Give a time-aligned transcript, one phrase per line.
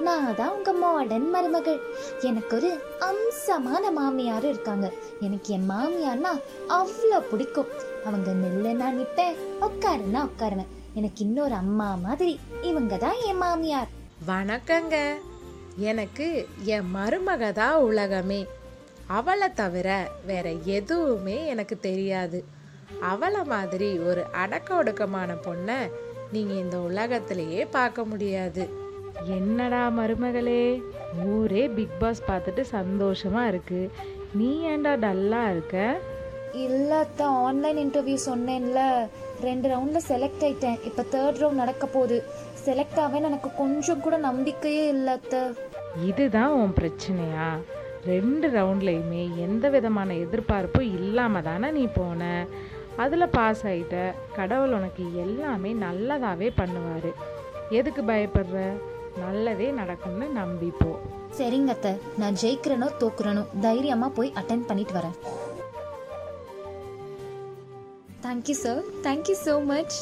[0.00, 1.80] நான் தான் உங்கள் மாடர்ன் மருமகள்.
[2.20, 4.92] எனக்கு ஒரு அம்சமான மாமியார் இருக்காங்க.
[5.20, 6.32] எனக்கு என் மாமியார்னா
[6.68, 7.70] அவ்வளோ பிடிக்கும்.
[8.04, 10.72] அவங்க நில்லுன்னா நிற்பேன் உட்காருன்னா உட்காருவேன்.
[10.94, 13.90] எனக்கு இன்னொரு அம்மா மாதிரி இவங்க தான் என் மாமியார்.
[14.26, 14.96] வணக்கங்க.
[15.76, 18.46] எனக்கு என் மருமக தான் உலகமே.
[19.06, 19.88] அவளை தவிர
[20.26, 22.44] வேற எதுவுமே எனக்கு தெரியாது.
[23.00, 25.78] அவளை மாதிரி ஒரு அடக்க ஒடுக்கமான பொண்ணை
[26.32, 28.84] நீங்கள் இந்த உலகத்திலேயே பார்க்க முடியாது.
[29.24, 30.82] என்னடா மருமகளே?
[31.24, 33.90] ஊரே பிக் பாஸ் பார்த்துட்டு சந்தோஷமா இருக்கு.
[34.32, 35.98] நீ ஏன்டா டல்லா இருக்க?
[36.52, 39.08] இல்லாத ஆன்லைன் இன்டர்வியூ சொன்னேன்ல.
[39.42, 40.84] ரெண்டு ரவுண்ட்ல செலக்ட் ஆயிட்டேன்.
[40.84, 42.24] இப்போ தேர்ட் ரவுண்ட் நடக்க போகுது.
[42.64, 45.52] செலக்ட் ஆவேன்னு எனக்கு கொஞ்சம் கூட நம்பிக்கையே இல்லாத
[46.04, 47.58] இதுதான் உன் பிரச்சனையா?
[48.06, 52.46] ரெண்டு ரவுண்ட்லையுமே எந்த விதமான எதிர்பார்ப்பும் இல்லாம தானே நீ போன?
[52.96, 54.12] அதில் பாஸ் ஆயிட்ட.
[54.36, 57.12] கடவுள் உனக்கு எல்லாமே நல்லதாவே பண்ணுவார்.
[57.70, 58.76] எதுக்கு பயப்படுற?
[59.22, 60.92] நல்லதே நடக்கும்னு நம்பிப்போ
[61.38, 61.90] சரிங்க அத்தை.
[62.20, 65.16] நான் ஜெயிக்கிறனோ தோக்குறனோ தைரியமா போய் அட்டன் பண்ணிட்டு வரேன்.
[68.24, 69.96] Thank you sir thank you so much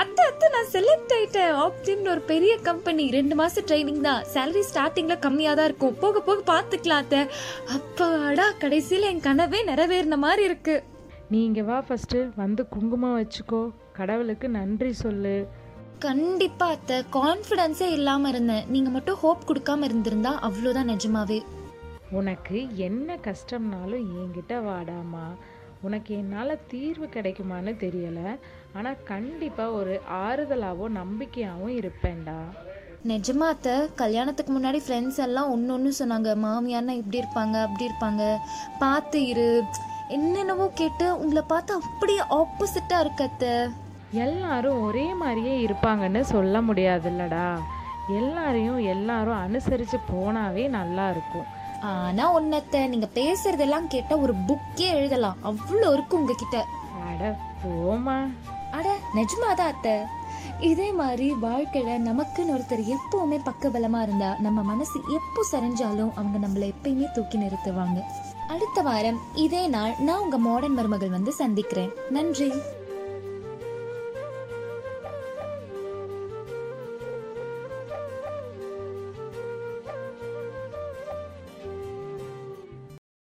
[0.00, 1.52] அத்தை அத்தை நான் செலக்ட் ஆயிட்டேன்.
[1.64, 4.22] ஆப்டின்னு ஒரு பெரிய கம்பெனி ரெண்டு மாசம் ட்ரைனிங் தான்.
[4.34, 5.94] சேலரி ஸ்டார்டிங்ல கம்மியாக தான் இருக்கும்.
[6.04, 7.20] போக போக பார்த்துக்கலாம் அத்தை.
[7.76, 10.76] அப்பாடா கடைசியில் என் கனவே நிறைவேறின மாதிரி இருக்கு.
[11.34, 13.62] நீங்க வா ஃபர்ஸ்ட் வந்து குங்குமம் வச்சுக்கோ.
[14.00, 15.36] கடவுளுக்கு நன்றி சொல்லு.
[16.04, 16.96] கண்டிப்பா அத்தை.
[17.12, 18.64] கான்ஃபிடன்ஸே இல்லாம இருந்தேன்.
[18.68, 21.38] நீங்க மட்டும் ஹோப் கொடுக்காம இருந்திருந்தா அவ்வளோதான் நிஜமாவே.
[22.10, 25.26] உனக்கு என்ன கஷ்டம்னாலும் என்கிட்ட வாடாமா.
[25.80, 28.28] உனக்கு என்னால் தீர்வு கிடைக்குமான்னு தெரியலை.
[28.72, 29.94] ஆனால் கண்டிப்பாக ஒரு
[30.26, 32.38] ஆறுதலாகவும் நம்பிக்கையாகவும் இருப்பேன்டா.
[33.08, 33.74] நிஜமா அத்தை.
[33.94, 36.30] கல்யாணத்துக்கு முன்னாடி ஃப்ரெண்ட்ஸ் எல்லாம் ஒன்று ஒன்று சொன்னாங்க.
[36.44, 38.22] மாமியார்னா இப்படி இருப்பாங்க அப்படி இருப்பாங்க.
[38.78, 39.48] பார்த்து இரு.
[40.08, 43.54] என்னென்னவோ கேட்டு உங்களை பார்த்து அப்படியே ஆப்போசிட்டாக இருக்கு அத்தை.
[44.14, 47.58] எல்லாரும் ஒரே மாதிரியே இருப்பாங்கன்னு சொல்ல முடியாதுல்லடா.
[48.08, 51.46] எல்லாரையும் எல்லாரும் அனுசரித்து போனாவே நல்லா இருக்கும்.
[51.80, 55.36] ஆனா ஒன்னத்தை நீங்க பேசுறதெல்லாம் கேட்டா ஒரு புக்கே எழுதலாம்.
[55.44, 56.64] அவ்வளோ இருக்கு உங்ககிட்ட.
[57.08, 58.30] அட போமா
[58.70, 59.96] அட நிஜமாதான் அத்தை?
[60.60, 67.12] இதே மாதிரி வாழ்க்கையில நமக்குன்னு ஒருத்தர் எப்பவுமே பக்கபலமா இருந்தா நம்ம மனசு எப்போ சரிஞ்சாலும் அவங்க நம்மள எப்பயுமே
[67.12, 68.02] தூக்கி நிறுத்துவாங்க.
[68.48, 71.92] அடுத்த வாரம் இதே நாள் நான் உங்க மாடர்ன் மருமகள் வந்து சந்திக்கிறேன்.
[72.10, 72.52] நன்றி.